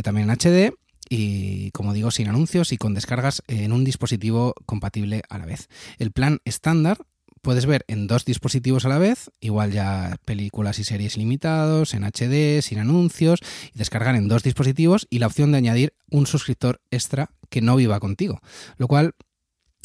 también 0.02 0.30
en 0.30 0.38
HD 0.38 0.74
y 1.16 1.70
como 1.72 1.94
digo 1.94 2.10
sin 2.10 2.28
anuncios 2.28 2.72
y 2.72 2.78
con 2.78 2.96
descargas 2.96 3.44
en 3.48 3.72
un 3.72 3.84
dispositivo 3.84 4.56
compatible 4.66 5.22
a 5.30 5.38
la 5.38 5.46
vez. 5.46 5.70
El 6.00 6.12
plan 6.12 6.40
estándar 6.44 6.98
puedes 7.44 7.68
ver 7.68 7.86
en 7.88 8.08
dos 8.08 8.26
dispositivos 8.26 8.86
a 8.86 8.90
la 8.90 8.98
vez, 8.98 9.30
igual 9.40 9.72
ya 9.72 10.18
películas 10.26 10.80
y 10.80 10.84
series 10.84 11.16
limitados, 11.16 11.94
en 11.94 12.04
HD, 12.04 12.64
sin 12.64 12.80
anuncios, 12.80 13.42
y 13.76 13.78
descargar 13.78 14.16
en 14.16 14.28
dos 14.28 14.42
dispositivos 14.42 15.06
y 15.12 15.20
la 15.20 15.28
opción 15.28 15.52
de 15.52 15.60
añadir 15.60 15.94
un 16.10 16.26
suscriptor 16.26 16.82
extra 16.90 17.30
que 17.52 17.62
no 17.62 17.76
viva 17.76 18.00
contigo. 18.00 18.40
Lo 18.78 18.88
cual, 18.88 19.14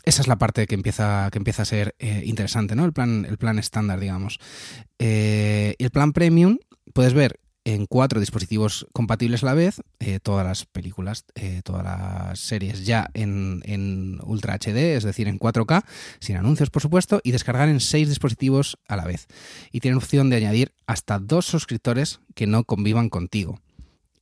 esa 0.04 0.22
es 0.22 0.28
la 0.28 0.38
parte 0.38 0.66
que 0.66 0.76
empieza, 0.76 1.28
que 1.30 1.36
empieza 1.36 1.60
a 1.60 1.66
ser 1.66 1.94
eh, 1.98 2.22
interesante, 2.24 2.74
¿no? 2.74 2.86
El 2.86 2.94
plan, 2.94 3.26
el 3.28 3.36
plan 3.36 3.58
estándar, 3.58 4.00
digamos. 4.00 4.38
Eh, 4.98 5.74
el 5.78 5.90
plan 5.90 6.14
premium, 6.14 6.56
puedes 6.94 7.12
ver 7.12 7.38
en 7.74 7.84
cuatro 7.84 8.18
dispositivos 8.18 8.86
compatibles 8.94 9.42
a 9.42 9.46
la 9.46 9.54
vez, 9.54 9.82
eh, 9.98 10.20
todas 10.20 10.46
las 10.46 10.64
películas, 10.64 11.26
eh, 11.34 11.60
todas 11.62 11.84
las 11.84 12.40
series 12.40 12.86
ya 12.86 13.10
en, 13.12 13.60
en, 13.66 14.18
Ultra 14.22 14.54
HD, 14.54 14.96
es 14.96 15.04
decir, 15.04 15.28
en 15.28 15.38
4K, 15.38 15.84
sin 16.18 16.36
anuncios 16.36 16.70
por 16.70 16.80
supuesto, 16.80 17.20
y 17.22 17.32
descargar 17.32 17.68
en 17.68 17.80
seis 17.80 18.08
dispositivos 18.08 18.78
a 18.88 18.96
la 18.96 19.04
vez. 19.04 19.26
Y 19.70 19.80
tiene 19.80 19.98
opción 19.98 20.30
de 20.30 20.36
añadir 20.36 20.72
hasta 20.86 21.18
dos 21.18 21.44
suscriptores 21.44 22.20
que 22.34 22.46
no 22.46 22.64
convivan 22.64 23.10
contigo. 23.10 23.60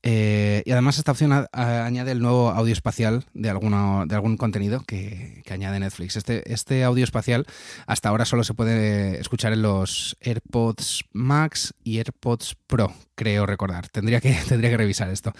Eh, 0.09 0.63
y 0.65 0.71
además 0.71 0.99
esta 0.99 1.11
opción 1.11 1.33
añade 1.51 2.13
el 2.13 2.21
nuevo 2.21 2.51
audio 2.51 2.73
espacial 2.73 3.25
de, 3.35 3.51
alguno, 3.51 4.05
de 4.07 4.15
algún 4.15 4.37
contenido 4.37 4.85
que, 4.87 5.43
añade 5.51 5.81
Netflix. 5.81 6.15
Este, 6.15 6.53
este 6.53 6.85
audio 6.85 7.03
espacial 7.03 7.45
hasta 7.89 8.11
ahora 8.11 8.25
solo 8.25 8.45
se 8.45 8.55
puede 8.55 9.19
escuchar 9.21 9.53
en 9.53 9.63
los 9.63 10.17
AirPods 10.21 11.07
Max 11.13 11.75
y 11.83 11.99
AirPods 11.99 12.57
Pro, 12.69 12.93
creo 13.17 13.47
recordar. 13.47 13.89
Tendría 13.89 14.21
que, 14.21 14.33
tendría 14.49 14.71
que 14.71 14.77
revisar 14.77 15.11
esto. 15.11 15.33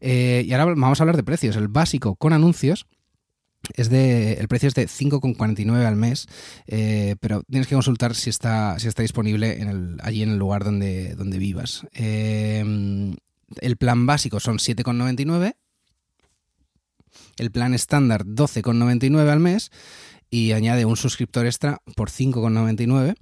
Eh, 0.00 0.42
y 0.46 0.52
ahora 0.54 0.72
vamos 0.74 0.98
a 0.98 1.02
hablar 1.02 1.16
de 1.16 1.22
precios. 1.22 1.56
El 1.56 1.68
básico 1.68 2.16
con 2.16 2.32
anuncios 2.32 2.86
es 3.74 3.90
de, 3.90 4.34
el 4.34 4.48
precio 4.48 4.68
es 4.68 4.74
de 4.74 4.86
5,49 4.86 5.84
al 5.84 5.96
mes, 5.96 6.28
eh, 6.66 7.16
pero 7.20 7.42
tienes 7.42 7.66
que 7.66 7.74
consultar 7.74 8.14
si 8.14 8.30
está, 8.30 8.78
si 8.78 8.88
está 8.88 9.02
disponible 9.02 9.58
allí 10.02 10.22
en 10.22 10.30
el 10.30 10.38
lugar 10.38 10.64
donde, 10.64 11.14
donde 11.14 11.36
vivas. 11.36 11.86
El 13.60 13.76
plan 13.76 14.06
básico 14.06 14.40
son 14.40 14.58
7,99. 14.58 15.56
El 17.36 17.50
plan 17.50 17.74
estándar 17.74 18.24
12,99 18.24 19.28
al 19.28 19.40
mes 19.40 19.70
y 20.30 20.52
añade 20.52 20.84
un 20.84 20.96
suscriptor 20.96 21.46
extra 21.46 21.80
por 21.94 22.10
5,99. 22.10 23.14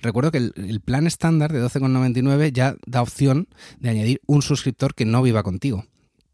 Recuerdo 0.00 0.30
que 0.30 0.38
el, 0.38 0.80
plan 0.84 1.06
estándar 1.06 1.52
de 1.52 1.62
12,99 1.62 2.52
ya 2.52 2.76
da 2.86 3.00
opción 3.00 3.48
de 3.78 3.88
añadir 3.88 4.20
un 4.26 4.42
suscriptor 4.42 4.94
que 4.94 5.06
no 5.06 5.22
viva 5.22 5.42
contigo, 5.42 5.86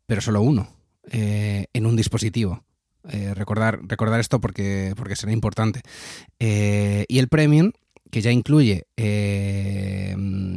pero 0.06 0.20
solo 0.20 0.42
uno, 0.42 0.68
eh, 1.10 1.66
en 1.72 1.86
un 1.86 1.94
dispositivo. 1.94 2.64
Eh, 3.10 3.34
recordar, 3.34 3.80
recordar 3.84 4.18
esto 4.18 4.40
porque, 4.40 4.94
porque 4.96 5.14
será 5.14 5.32
importante. 5.32 5.82
Eh, 6.40 7.04
y 7.06 7.18
el 7.18 7.28
premium 7.28 7.70
que 8.14 8.23
ya 8.23 8.30
incluye 8.30 8.87
eh, 8.97 10.14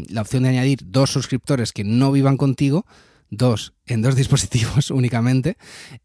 la 0.10 0.22
opción 0.22 0.44
de 0.44 0.50
añadir 0.50 0.82
dos 0.86 1.10
suscriptores 1.10 1.74
que 1.74 1.84
no 1.84 2.12
vivan 2.12 2.38
contigo, 2.38 2.86
dos 3.32 3.74
en 3.88 4.04
dos 4.04 4.16
dispositivos 4.22 4.92
únicamente, 4.92 5.58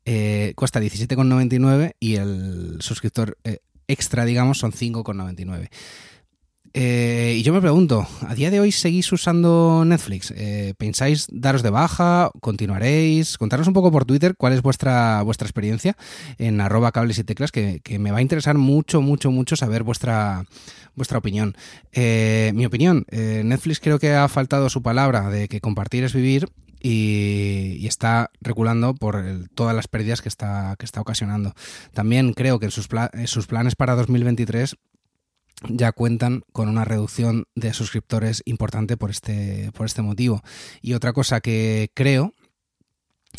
eh, 0.07 0.55
cuesta 0.57 0.81
17,99 0.81 1.93
y 2.01 2.15
el 2.15 2.79
suscriptor 2.81 3.37
eh, 3.45 3.59
extra, 3.87 4.25
digamos, 4.25 4.61
son 4.61 4.73
5,99. 4.73 5.69
Eh, 6.75 7.35
y 7.39 7.43
yo 7.43 7.53
me 7.53 7.61
pregunto, 7.61 8.07
¿a 8.27 8.35
día 8.35 8.51
de 8.51 8.59
hoy 8.59 8.73
seguís 8.73 9.13
usando 9.13 9.85
Netflix? 9.85 10.33
Eh, 10.35 10.73
¿Pensáis 10.79 11.27
daros 11.31 11.63
de 11.63 11.71
baja? 11.71 12.31
¿Continuaréis? 12.41 13.37
Contaros 13.37 13.67
un 13.67 13.75
poco 13.75 13.93
por 13.93 14.07
Twitter 14.07 14.35
cuál 14.37 14.55
es 14.55 14.63
vuestra, 14.63 15.23
vuestra 15.23 15.47
experiencia 15.47 15.97
en 16.39 16.61
arroba 16.61 16.93
cables 16.93 17.19
y 17.19 17.25
teclas, 17.25 17.53
que, 17.53 17.81
me 17.99 18.11
va 18.11 18.19
a 18.19 18.23
interesar 18.23 18.57
mucho, 18.57 19.03
mucho, 19.03 19.31
mucho 19.31 19.55
saber 19.55 19.83
vuestra, 19.83 20.47
vuestra 20.95 21.19
opinión. 21.19 21.55
Eh, 21.93 22.53
mi 22.55 22.65
opinión, 22.65 23.05
Netflix 23.11 23.81
creo 23.81 23.99
que 23.99 24.15
ha 24.15 24.29
faltado 24.29 24.71
su 24.71 24.83
palabra 24.83 25.29
de 25.29 25.49
que 25.49 25.61
compartir 25.61 26.05
es 26.05 26.15
vivir 26.15 26.49
y, 26.81 27.87
está 27.87 28.31
reculando 28.41 28.95
por 28.95 29.23
todas 29.55 29.77
las 29.77 29.89
pérdidas 29.89 30.23
que 30.23 30.29
está, 30.31 30.75
que 30.79 30.87
está 30.87 31.03
ocasionando. 31.03 31.55
También 31.93 32.33
creo 32.33 32.59
que 32.59 32.65
en 32.65 32.71
sus, 32.71 32.89
en 33.13 33.27
sus 33.27 33.47
planes 33.47 33.77
para 33.77 33.95
2023 33.95 34.77
ya 35.69 35.93
cuentan 35.93 36.45
con 36.53 36.69
una 36.69 36.85
reducción 36.85 37.45
de 37.55 37.73
suscriptores 37.75 38.43
importante 38.45 38.97
por 38.97 39.11
este, 39.11 39.71
por 39.73 39.87
este 39.87 40.03
motivo. 40.03 40.43
Y 40.81 40.95
otra 40.95 41.13
cosa 41.13 41.41
que 41.41 41.91
creo 41.95 42.35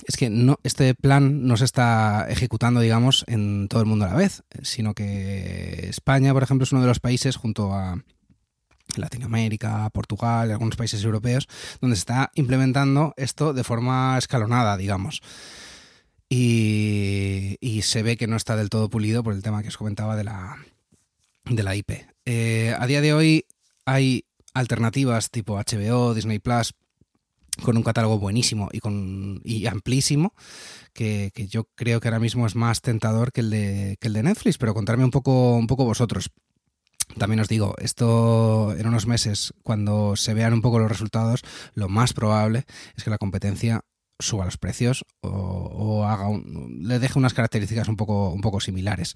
es 0.08 0.18
que 0.18 0.30
no, 0.30 0.60
este 0.64 0.96
plan 0.96 1.46
no 1.46 1.58
se 1.58 1.66
está 1.66 2.26
ejecutando, 2.30 2.80
digamos, 2.80 3.24
en 3.28 3.68
todo 3.68 3.82
el 3.82 3.88
mundo 3.88 4.06
a 4.06 4.10
la 4.10 4.16
vez, 4.16 4.44
sino 4.64 4.94
que 4.94 5.88
España, 5.90 6.34
por 6.34 6.44
ejemplo, 6.44 6.64
es 6.64 6.72
uno 6.72 6.82
de 6.82 6.88
los 6.88 7.00
países 7.00 7.36
junto 7.36 7.74
a 7.74 8.02
Latinoamérica, 8.98 9.90
Portugal 9.92 10.50
y 10.50 10.52
algunos 10.52 10.76
países 10.76 11.04
europeos, 11.04 11.48
donde 11.80 11.96
se 11.96 12.02
está 12.02 12.32
implementando 12.36 13.14
esto 13.18 13.54
de 13.54 13.64
forma 13.64 14.18
escalonada, 14.18 14.78
digamos. 14.78 15.22
Y, 16.30 17.58
y, 17.62 17.84
se 17.84 18.02
ve 18.02 18.18
que 18.18 18.26
no 18.26 18.36
está 18.36 18.56
del 18.56 18.70
todo 18.70 18.90
pulido 18.90 19.24
por 19.24 19.36
el 19.36 19.44
tema 19.44 19.62
que 19.62 19.68
os 19.68 19.78
comentaba 19.78 20.16
de 20.16 20.24
la, 20.24 20.58
de 21.46 21.64
la 21.64 21.76
IP. 21.76 21.92
Eh, 22.26 22.76
a 22.78 22.88
día 22.88 23.02
de 23.02 23.14
hoy 23.14 23.46
hay 23.86 24.26
alternativas 24.54 25.30
tipo 25.30 25.58
HBO, 25.58 26.14
Disney 26.14 26.40
Plus, 26.40 26.74
con 27.62 27.78
un 27.78 27.84
catálogo 27.84 28.18
buenísimo 28.20 28.70
y, 28.72 28.80
con, 28.80 29.42
y 29.44 29.68
amplísimo, 29.68 30.34
que, 30.94 31.32
yo 31.50 31.68
creo 31.76 32.00
que 32.00 32.08
ahora 32.08 32.20
mismo 32.20 32.48
es 32.48 32.56
más 32.56 32.82
tentador 32.82 33.32
que 33.32 33.42
el 33.42 33.50
de, 33.50 33.98
que 34.00 34.08
el 34.08 34.14
de 34.14 34.24
Netflix, 34.24 34.58
pero 34.58 34.74
contarme 34.74 35.04
un 35.04 35.12
poco, 35.12 35.56
un 35.56 35.68
poco 35.68 35.86
vosotros. 35.86 36.32
También 37.18 37.42
os 37.42 37.48
digo, 37.48 37.76
esto 37.78 38.74
en 38.76 38.88
unos 38.88 39.06
meses, 39.06 39.54
cuando 39.62 40.16
se 40.16 40.34
vean 40.34 40.54
un 40.54 40.62
poco 40.62 40.80
los 40.80 40.90
resultados, 40.90 41.42
lo 41.76 41.90
más 41.90 42.14
probable 42.14 42.66
es 42.96 43.04
que 43.04 43.10
la 43.10 43.18
competencia 43.18 43.82
suba 44.20 44.46
los 44.46 44.58
precios 44.58 45.04
o, 45.22 46.06
haga 46.06 46.28
le 46.80 47.00
deje 47.00 47.20
unas 47.20 47.34
características 47.34 47.88
un 47.88 47.98
poco, 47.98 48.30
un 48.30 48.42
poco 48.42 48.60
similares. 48.60 49.14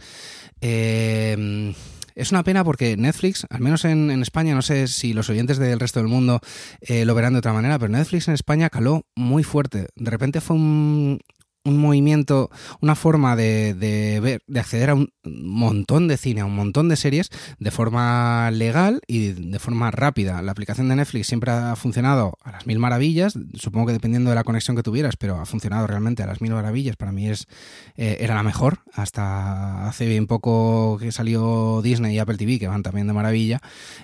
Eh, 0.62 1.74
es 2.18 2.32
una 2.32 2.44
pena 2.44 2.64
porque 2.64 2.98
Netflix, 2.98 3.46
al 3.50 3.62
menos 3.62 3.86
en, 3.86 4.10
España, 4.22 4.56
no 4.56 4.64
sé 4.64 4.88
si 4.88 5.14
los 5.14 5.30
oyentes 5.30 5.60
del 5.60 5.80
resto 5.80 6.00
del 6.00 6.10
mundo 6.10 6.42
eh, 6.82 7.06
lo 7.06 7.14
verán 7.14 7.34
de 7.34 7.40
otra 7.40 7.54
manera, 7.54 7.78
pero 7.78 7.92
Netflix 7.92 8.28
en 8.28 8.34
España 8.34 8.72
caló 8.72 9.06
muy 9.16 9.44
fuerte. 9.44 9.88
De 9.96 10.10
repente 10.10 10.42
fue 10.42 10.56
un, 10.56 11.20
un 11.68 11.78
movimiento, 11.78 12.50
una 12.82 12.96
forma 12.96 13.36
de, 13.36 13.74
de, 13.74 14.20
ver, 14.20 14.42
de 14.48 14.60
acceder 14.60 14.92
a 14.92 14.96
un 14.96 15.12
montón 15.24 16.08
de 16.08 16.18
cine, 16.18 16.42
a 16.42 16.46
un 16.46 16.56
montón 16.56 16.90
de 16.90 16.96
series 16.96 17.30
de 17.60 17.72
forma 17.72 18.50
legal 18.52 19.02
y 19.08 19.32
de 19.32 19.60
forma 19.60 19.92
rápida. 19.92 20.42
La 20.42 20.52
aplicación 20.52 20.90
de 20.90 20.96
Netflix 20.96 21.28
siempre 21.28 21.52
ha 21.52 21.76
funcionado 21.76 22.38
a 22.44 22.52
las 22.52 22.68
mil 22.68 22.80
maravillas, 22.80 23.38
supongo 23.56 23.88
que 23.88 23.94
dependiendo 23.94 24.30
de 24.30 24.36
la 24.36 24.44
conexión 24.44 24.76
que 24.76 24.84
tuvieras, 24.84 25.16
pero 25.18 25.40
ha 25.40 25.46
funcionado 25.46 25.88
realmente 25.88 26.24
a 26.24 26.28
las 26.28 26.42
mil 26.42 26.54
maravillas. 26.54 26.96
Para 26.96 27.12
mí 27.12 27.30
es 27.30 27.48
eh, 27.96 28.18
era 28.20 28.36
la 28.36 28.44
mejor. 28.44 28.80
Hasta 28.94 29.88
hace 29.88 30.08
bien 30.08 30.28
poco 30.28 30.98
que 31.00 31.12
salió 31.12 31.82
Disney 31.82 32.16
y 32.16 32.20
Apple 32.20 32.38
TV, 32.38 32.60
que 32.60 32.68
van 32.68 32.84
también 32.84 33.08
de 33.08 33.14
maravilla, 33.14 33.62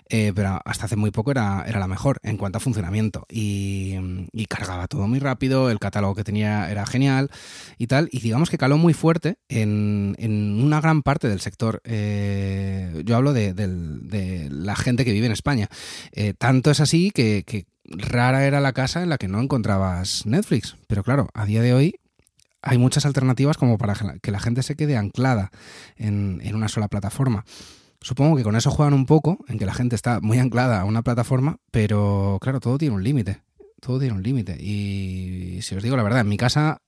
eh, 0.09 0.31
pero 0.35 0.59
hasta 0.65 0.85
hace 0.85 0.95
muy 0.95 1.11
poco 1.11 1.31
era, 1.31 1.63
era 1.67 1.79
la 1.79 1.87
mejor 1.87 2.19
en 2.23 2.37
cuanto 2.37 2.57
a 2.57 2.61
funcionamiento. 2.61 3.25
Y, 3.29 3.95
y 4.31 4.45
cargaba 4.45 4.87
todo 4.87 5.07
muy 5.07 5.19
rápido, 5.19 5.69
el 5.69 5.79
catálogo 5.79 6.15
que 6.15 6.23
tenía 6.23 6.69
era 6.69 6.85
genial 6.85 7.29
y 7.77 7.87
tal, 7.87 8.09
y 8.11 8.19
digamos 8.19 8.49
que 8.49 8.57
caló 8.57 8.77
muy 8.77 8.93
fuerte 8.93 9.37
en, 9.49 10.15
una 10.63 10.81
gran 10.81 11.01
parte 11.01 11.27
del 11.27 11.39
sector. 11.39 11.81
Eh, 11.83 13.01
yo 13.05 13.15
hablo 13.15 13.33
de, 13.33 14.49
la 14.51 14.75
gente 14.75 15.05
que 15.05 15.11
vive 15.11 15.25
en 15.25 15.31
España. 15.31 15.69
Eh, 16.11 16.33
tanto 16.37 16.71
es 16.71 16.79
así 16.79 17.11
que, 17.11 17.65
rara 17.85 18.45
era 18.45 18.61
la 18.61 18.73
casa 18.73 19.03
en 19.03 19.09
la 19.09 19.17
que 19.17 19.27
no 19.27 19.41
encontrabas 19.41 20.25
Netflix. 20.25 20.77
Pero 20.87 21.03
claro, 21.03 21.29
a 21.33 21.45
día 21.45 21.61
de 21.61 21.73
hoy 21.73 21.95
hay 22.61 22.77
muchas 22.77 23.05
alternativas 23.05 23.57
como 23.57 23.77
para 23.77 23.95
que 24.21 24.31
la 24.31 24.39
gente 24.39 24.63
se 24.63 24.75
quede 24.75 24.95
anclada 24.95 25.51
en, 25.97 26.39
en 26.43 26.55
una 26.55 26.69
sola 26.69 26.87
plataforma. 26.87 27.45
Supongo 28.03 28.35
que 28.35 28.43
con 28.43 28.57
eso 28.57 28.69
juegan 28.69 28.93
un 28.93 29.05
poco, 29.05 29.37
en 29.47 29.57
que 29.57 29.65
la 29.65 29.73
gente 29.73 29.95
está 29.95 30.19
muy 30.19 30.37
anclada 30.37 30.81
a 30.81 30.85
una 30.85 31.03
plataforma, 31.03 31.57
pero 31.71 32.37
claro, 32.41 32.59
todo 32.59 32.77
tiene 32.77 32.95
un 32.95 33.03
límite. 33.03 33.41
Todo 33.79 33.97
tiene 33.97 34.13
un 34.13 34.23
límite. 34.23 34.57
Y 34.61 35.59
si 35.61 35.75
os 35.75 35.83
digo 35.83 35.95
la 35.95 36.03
verdad, 36.03 36.19
en 36.19 36.27
mi 36.27 36.37
casa 36.37 36.81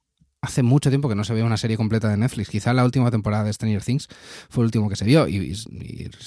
hace 0.45 0.63
mucho 0.63 0.89
tiempo 0.89 1.09
que 1.09 1.15
no 1.15 1.23
se 1.23 1.33
ve 1.33 1.43
una 1.43 1.57
serie 1.57 1.75
completa 1.75 2.07
de 2.09 2.17
Netflix. 2.17 2.49
Quizá 2.49 2.73
la 2.73 2.85
última 2.85 3.11
temporada 3.11 3.43
de 3.43 3.53
Stranger 3.53 3.83
Things 3.83 4.07
fue 4.49 4.63
el 4.63 4.65
último 4.65 4.89
que 4.89 4.95
se 4.95 5.05
vio 5.05 5.27
y, 5.27 5.55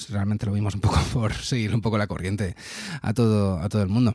realmente 0.09 0.45
lo 0.45 0.53
vimos 0.53 0.75
un 0.75 0.81
poco 0.81 0.99
por 1.13 1.33
seguir 1.33 1.73
un 1.73 1.81
poco 1.81 1.97
la 1.97 2.07
corriente 2.07 2.55
a 3.01 3.13
todo, 3.13 3.59
a 3.59 3.69
todo 3.69 3.81
el 3.81 3.89
mundo. 3.89 4.13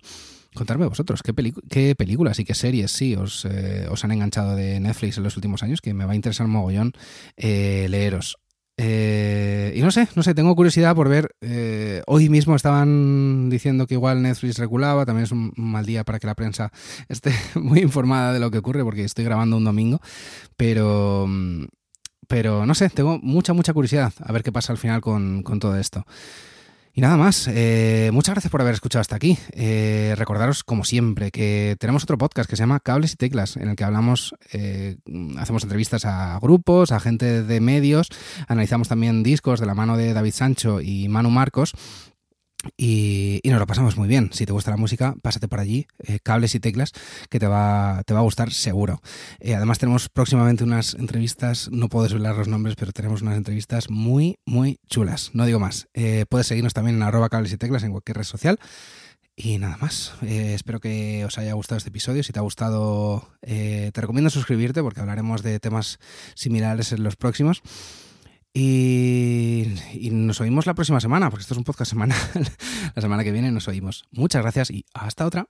Contarme 0.54 0.86
vosotros, 0.86 1.20
¿qué, 1.22 1.94
películas 1.96 2.38
y 2.38 2.44
qué 2.44 2.54
series 2.54 2.92
sí 2.92 3.16
os, 3.16 3.44
eh, 3.44 3.88
os 3.90 4.04
han 4.04 4.12
enganchado 4.12 4.54
de 4.54 4.78
Netflix 4.78 5.16
en 5.16 5.24
los 5.24 5.36
últimos 5.36 5.64
años? 5.64 5.80
Que 5.80 5.94
me 5.94 6.04
va 6.04 6.12
a 6.12 6.14
interesar 6.14 6.46
mogollón 6.46 6.92
eh, 7.36 7.88
leeros. 7.90 8.38
Eh, 8.76 9.72
y 9.76 9.82
no 9.82 9.92
sé, 9.92 10.08
no 10.16 10.22
sé, 10.22 10.34
tengo 10.34 10.54
curiosidad 10.56 10.94
por 10.94 11.08
ver. 11.08 11.34
Eh, 11.40 12.02
hoy 12.06 12.28
mismo 12.28 12.56
estaban 12.56 13.48
diciendo 13.50 13.86
que 13.86 13.94
igual 13.94 14.22
Netflix 14.22 14.58
reculaba, 14.58 15.06
también 15.06 15.24
es 15.24 15.32
un 15.32 15.52
mal 15.56 15.86
día 15.86 16.04
para 16.04 16.18
que 16.18 16.26
la 16.26 16.34
prensa 16.34 16.72
esté 17.08 17.32
muy 17.54 17.80
informada 17.80 18.32
de 18.32 18.40
lo 18.40 18.50
que 18.50 18.58
ocurre, 18.58 18.82
porque 18.82 19.04
estoy 19.04 19.24
grabando 19.24 19.56
un 19.56 19.64
domingo, 19.64 20.00
pero, 20.56 21.28
pero 22.26 22.66
no 22.66 22.74
sé, 22.74 22.90
tengo 22.90 23.18
mucha, 23.22 23.52
mucha 23.52 23.72
curiosidad 23.72 24.12
a 24.20 24.32
ver 24.32 24.42
qué 24.42 24.52
pasa 24.52 24.72
al 24.72 24.78
final 24.78 25.00
con, 25.00 25.42
con 25.42 25.60
todo 25.60 25.76
esto. 25.76 26.04
Y 26.96 27.00
nada 27.00 27.16
más, 27.16 27.48
eh, 27.48 28.10
muchas 28.12 28.36
gracias 28.36 28.52
por 28.52 28.60
haber 28.60 28.74
escuchado 28.74 29.00
hasta 29.00 29.16
aquí. 29.16 29.36
Eh, 29.50 30.14
recordaros, 30.16 30.62
como 30.62 30.84
siempre, 30.84 31.32
que 31.32 31.76
tenemos 31.80 32.04
otro 32.04 32.16
podcast 32.16 32.48
que 32.48 32.54
se 32.54 32.62
llama 32.62 32.78
Cables 32.78 33.14
y 33.14 33.16
Teclas, 33.16 33.56
en 33.56 33.68
el 33.68 33.74
que 33.74 33.82
hablamos, 33.82 34.36
eh, 34.52 34.98
hacemos 35.36 35.64
entrevistas 35.64 36.04
a 36.04 36.38
grupos, 36.40 36.92
a 36.92 37.00
gente 37.00 37.42
de 37.42 37.60
medios, 37.60 38.10
analizamos 38.46 38.86
también 38.86 39.24
discos 39.24 39.58
de 39.58 39.66
la 39.66 39.74
mano 39.74 39.96
de 39.96 40.12
David 40.12 40.34
Sancho 40.34 40.80
y 40.80 41.08
Manu 41.08 41.30
Marcos, 41.30 41.72
y, 42.76 43.40
nos 43.44 43.58
lo 43.58 43.66
pasamos 43.66 43.96
muy 43.96 44.08
bien. 44.08 44.30
Si 44.32 44.46
te 44.46 44.52
gusta 44.52 44.70
la 44.70 44.76
música, 44.76 45.14
pásate 45.22 45.48
por 45.48 45.60
allí, 45.60 45.86
eh, 45.98 46.18
cables 46.22 46.54
y 46.54 46.60
teclas, 46.60 46.92
que 47.30 47.38
te 47.38 47.46
va, 47.46 48.02
te 48.06 48.14
va 48.14 48.20
a 48.20 48.22
gustar 48.22 48.52
seguro. 48.52 49.00
Eh, 49.40 49.54
además 49.54 49.78
tenemos 49.78 50.08
próximamente 50.08 50.64
unas 50.64 50.94
entrevistas, 50.94 51.70
no 51.70 51.88
puedo 51.88 52.04
desvelar 52.04 52.36
los 52.36 52.48
nombres, 52.48 52.76
pero 52.76 52.92
tenemos 52.92 53.22
unas 53.22 53.36
entrevistas 53.36 53.90
muy, 53.90 54.38
muy 54.44 54.80
chulas. 54.88 55.30
No 55.34 55.46
digo 55.46 55.60
más. 55.60 55.88
Eh, 55.94 56.26
puedes 56.28 56.46
seguirnos 56.46 56.74
también 56.74 56.96
en 56.96 57.02
arroba 57.02 57.28
cables 57.28 57.52
y 57.52 57.56
teclas 57.56 57.82
en 57.84 57.92
cualquier 57.92 58.18
red 58.18 58.24
social. 58.24 58.58
Y 59.36 59.58
nada 59.58 59.76
más. 59.78 60.12
espero 60.22 60.78
que 60.78 61.24
os 61.24 61.38
haya 61.38 61.54
gustado 61.54 61.76
este 61.78 61.88
episodio. 61.88 62.22
Si 62.22 62.32
te 62.32 62.38
ha 62.38 62.42
gustado, 62.42 63.28
te 63.40 63.92
recomiendo 63.92 64.30
suscribirte 64.30 64.80
porque 64.80 65.00
hablaremos 65.00 65.42
de 65.42 65.58
temas 65.58 65.98
similares 66.36 66.92
en 66.92 67.02
los 67.02 67.16
próximos. 67.16 67.60
Y, 68.56 69.66
nos 70.12 70.40
oímos 70.40 70.66
la 70.66 70.74
próxima 70.74 71.00
semana, 71.00 71.28
porque 71.28 71.42
esto 71.42 71.54
es 71.54 71.58
un 71.58 71.64
podcast 71.64 71.90
semanal. 71.90 72.18
la 72.94 73.02
semana 73.02 73.24
que 73.24 73.32
viene 73.32 73.50
nos 73.50 73.66
oímos. 73.66 74.04
Muchas 74.12 74.42
gracias 74.42 74.70
y 74.70 74.84
hasta 74.94 75.26
otra. 75.26 75.46